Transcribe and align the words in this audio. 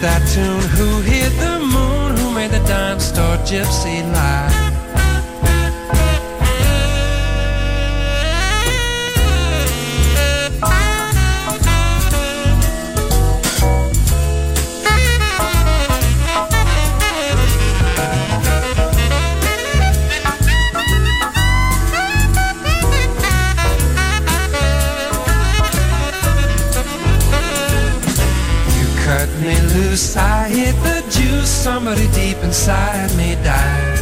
That 0.00 0.22
tune, 0.32 0.60
who 0.76 1.02
hit 1.02 1.30
the 1.38 1.58
moon, 1.60 2.16
who 2.16 2.34
made 2.34 2.50
the 2.50 2.58
dime 2.66 3.00
store 3.00 3.36
gypsy 3.44 4.02
lie? 4.12 4.69
Somebody 31.72 32.08
deep 32.08 32.36
inside 32.42 33.16
me 33.16 33.36
died. 33.44 33.98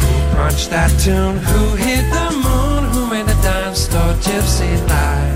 Who 0.00 0.12
punched 0.36 0.70
that 0.70 0.92
tune? 1.02 1.36
Who 1.48 1.62
hit 1.74 2.04
the 2.16 2.28
moon? 2.44 2.82
Who 2.92 3.10
made 3.10 3.26
the 3.26 3.38
dime 3.42 3.74
store 3.74 4.14
gypsy 4.26 4.70
lie? 4.88 5.35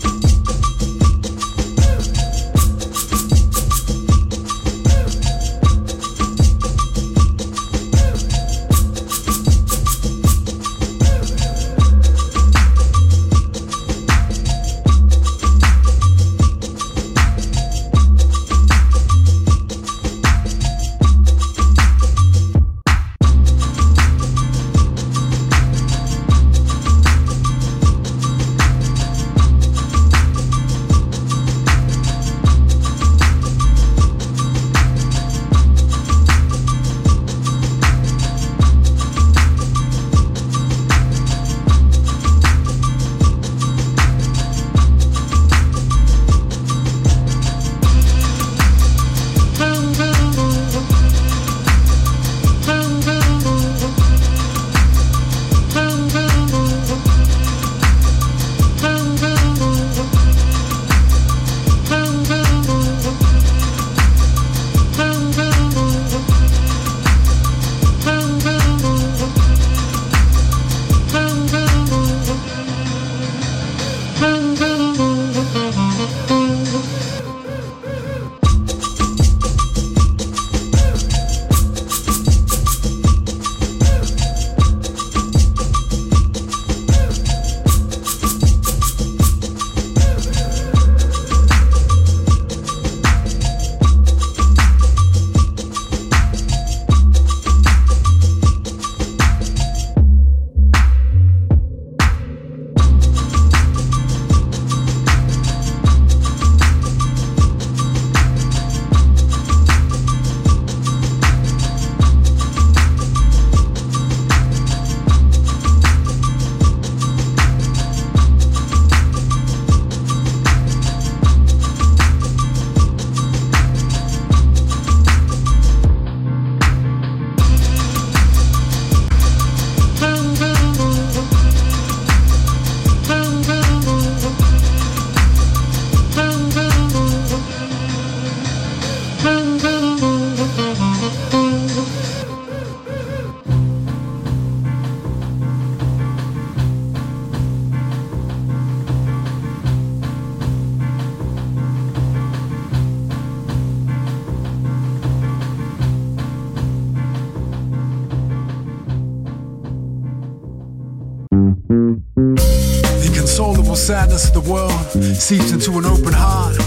Of 164.27 164.33
the 164.33 164.51
world 164.51 164.71
seeps 165.15 165.51
into 165.51 165.77
an 165.77 165.85
open 165.85 166.13
heart. 166.13 166.57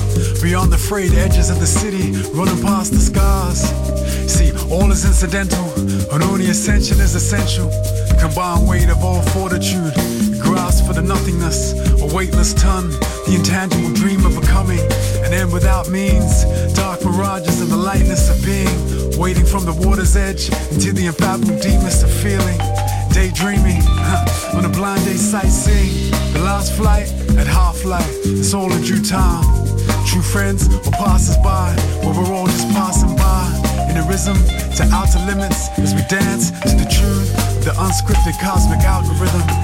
Beyond 0.43 0.73
the 0.73 0.79
frayed 0.79 1.13
edges 1.15 1.51
of 1.51 1.59
the 1.61 1.67
city, 1.67 2.13
running 2.33 2.61
past 2.63 2.93
the 2.93 2.99
scars. 2.99 3.61
See, 4.31 4.53
all 4.73 4.91
is 4.91 5.05
incidental, 5.05 5.65
and 6.13 6.23
only 6.23 6.47
ascension 6.51 7.01
is 7.01 7.15
essential. 7.15 7.71
Combined 8.19 8.69
weight 8.69 8.89
of 8.89 9.03
all 9.05 9.23
fortitude, 9.35 9.95
grasp 10.41 10.87
for 10.87 10.95
the 10.95 11.03
nothingness, 11.03 11.73
a 12.01 12.15
weightless 12.15 12.55
ton, 12.55 12.91
the 13.27 13.35
intangible 13.37 13.93
dream 13.95 14.25
of 14.25 14.41
becoming, 14.41 14.81
and 15.23 15.33
then 15.33 15.51
without 15.51 15.89
means, 15.89 16.45
dark 16.75 17.05
mirages 17.05 17.61
of 17.61 17.69
the 17.69 17.77
lightness 17.77 18.31
of 18.31 18.39
being, 18.45 19.19
waiting 19.19 19.45
from 19.45 19.65
the 19.65 19.75
water's 19.87 20.17
edge 20.17 20.49
into 20.73 20.93
the 20.93 21.07
unfathomable 21.07 21.61
deepness 21.61 22.03
of 22.03 22.11
feeling. 22.11 22.59
Daydreaming 23.13 23.83
huh, 23.85 24.59
on 24.59 24.65
a 24.65 24.69
blind 24.69 25.05
day 25.05 25.15
sightseeing. 25.15 26.11
The 26.33 26.41
last 26.41 26.73
flight 26.73 27.24
at 27.39 27.47
half 27.47 27.85
light, 27.85 28.15
it's 28.25 28.55
all 28.55 28.73
in 28.73 28.83
due 28.83 29.03
time. 29.03 29.45
True 30.07 30.23
friends 30.23 30.69
or 30.87 30.93
passers 30.93 31.37
by, 31.39 31.75
where 32.03 32.15
we're 32.15 32.35
all 32.35 32.47
just 32.47 32.69
passing 32.69 33.15
by. 33.17 33.43
In 33.91 33.97
a 33.97 34.07
rhythm 34.07 34.37
to 34.77 34.83
outer 34.93 35.19
limits 35.27 35.69
as 35.79 35.95
we 35.95 36.03
dance 36.09 36.51
to 36.51 36.75
the 36.77 36.87
tune, 36.87 37.27
the 37.65 37.73
unscripted 37.79 38.39
cosmic 38.41 38.81
algorithm. 38.81 39.64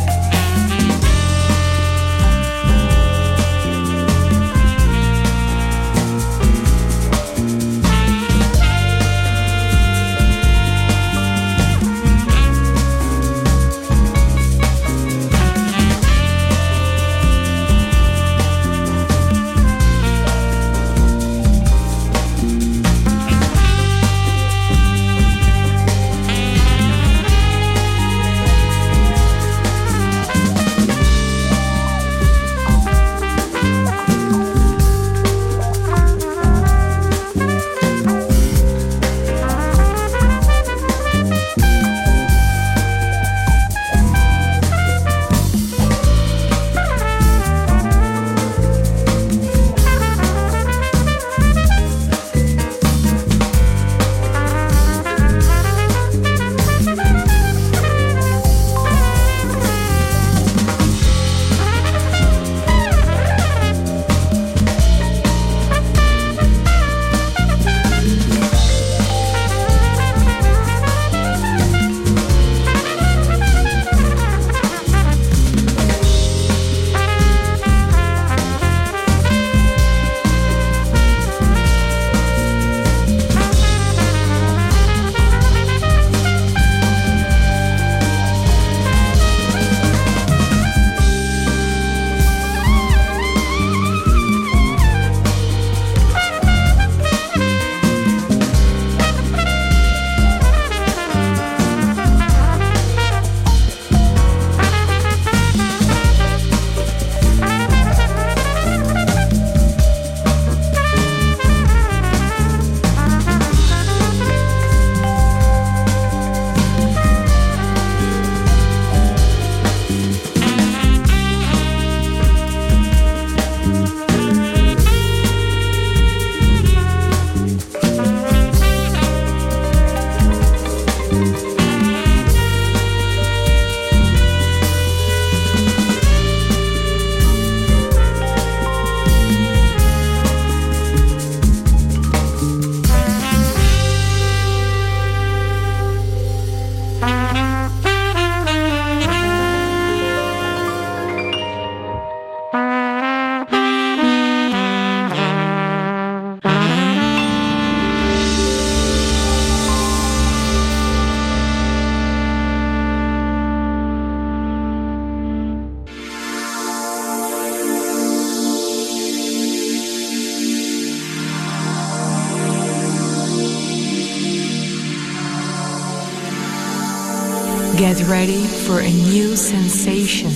New 179.30 179.36
sensation. 179.36 180.30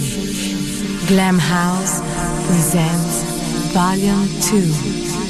Glam 1.08 1.36
House 1.36 2.00
presents 2.46 3.24
Volume 3.72 4.28
2. 4.40 5.23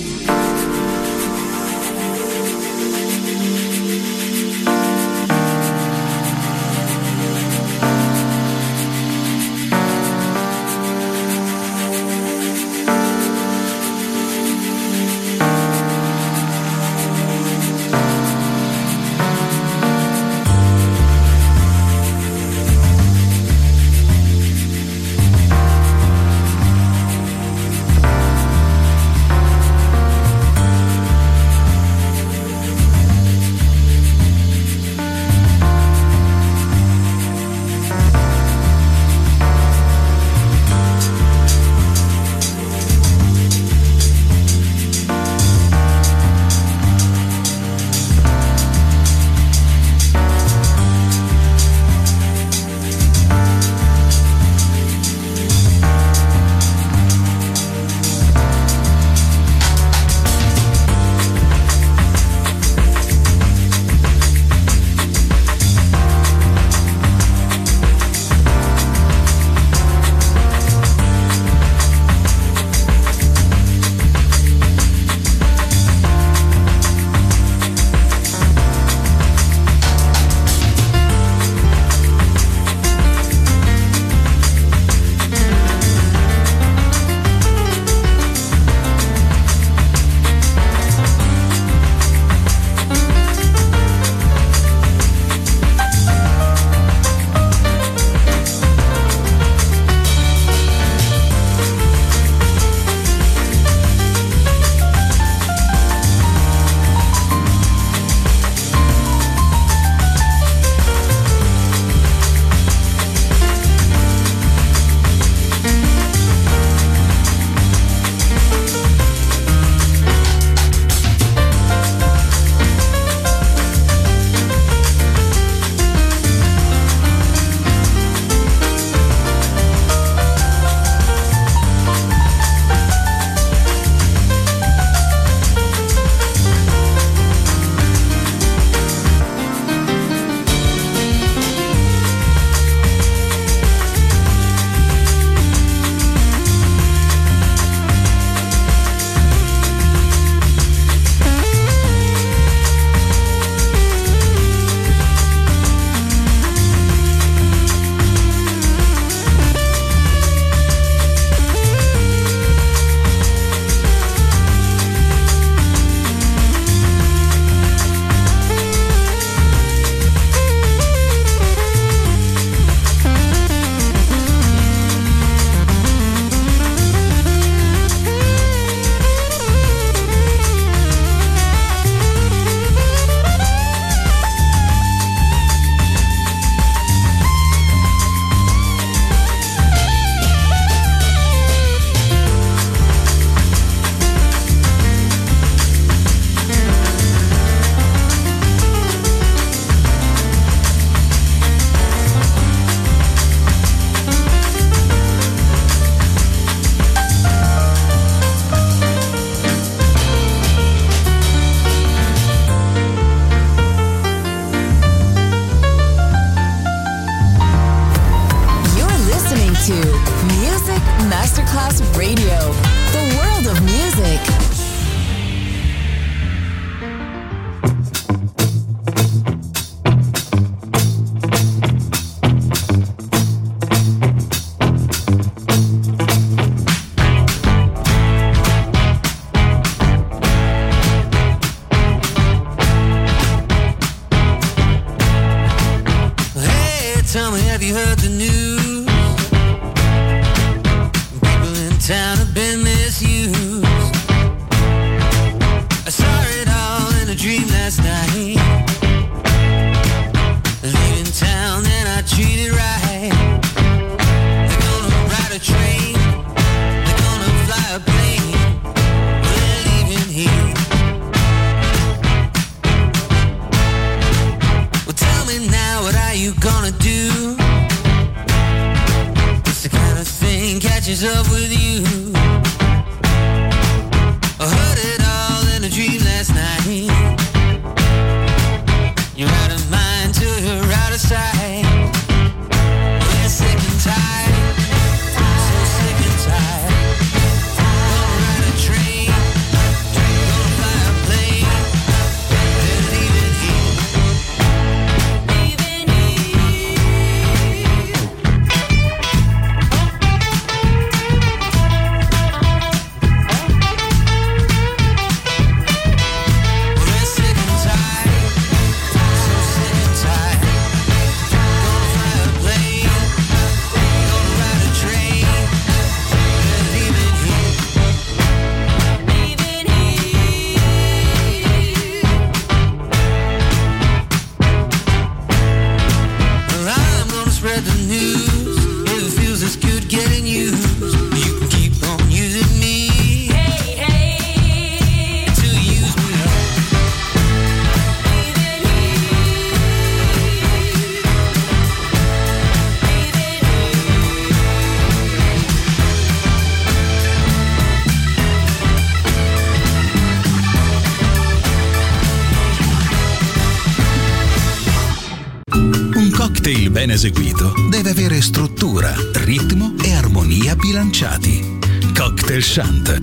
Chant. 372.47 373.01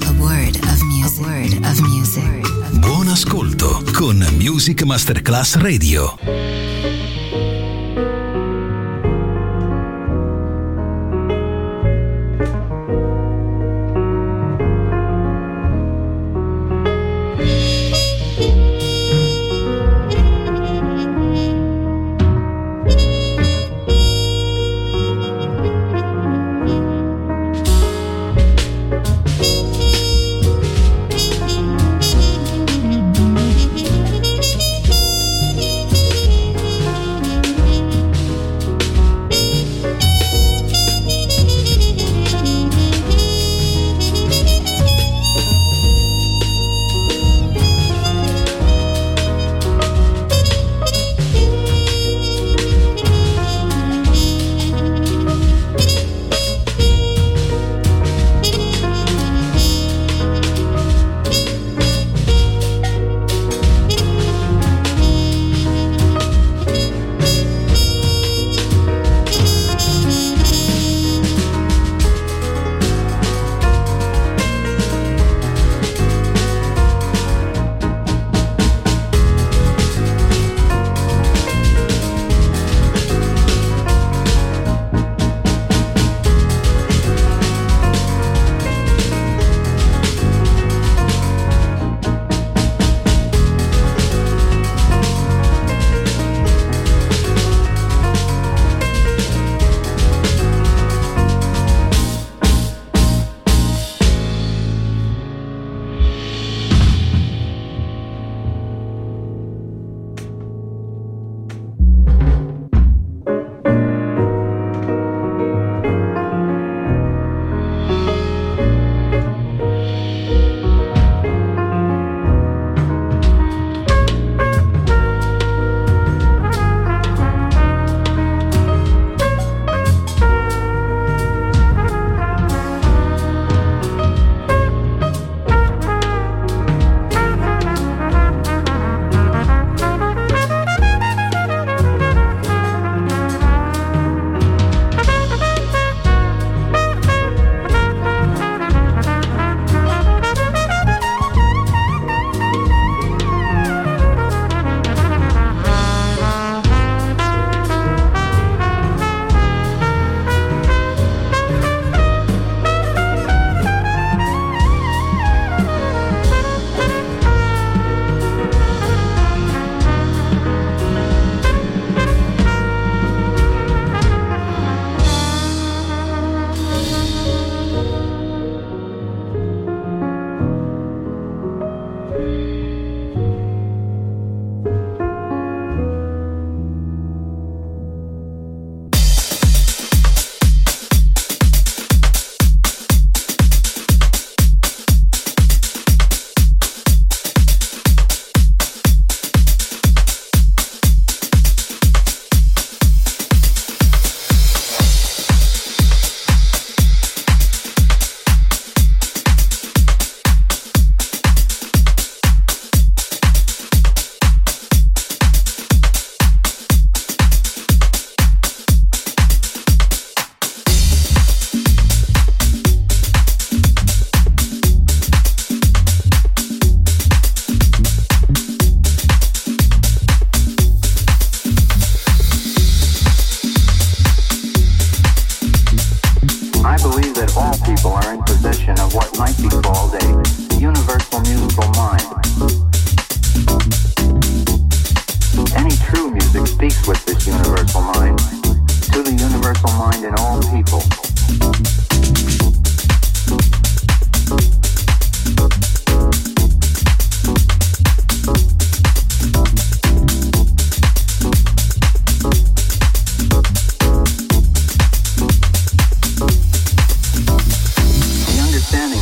Buon 2.79 3.07
ascolto 3.07 3.83
con 3.93 4.25
Music 4.37 4.83
Masterclass 4.83 5.55
Radio. 5.55 6.30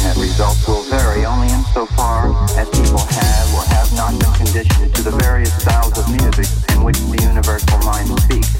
The 0.10 0.22
results 0.22 0.68
will 0.68 0.82
vary 0.89 1.24
only 1.24 1.53
insofar 1.53 2.34
as 2.57 2.68
people 2.70 2.97
have 2.97 3.53
or 3.53 3.62
have 3.70 3.93
not 3.93 4.20
been 4.20 4.34
conditioned 4.34 4.95
to 4.95 5.03
the 5.03 5.12
various 5.12 5.53
styles 5.62 5.95
of 5.99 6.10
music 6.10 6.47
in 6.74 6.84
which 6.84 6.97
the 6.97 7.22
universal 7.22 7.78
mind 7.86 8.20
speaks. 8.22 8.60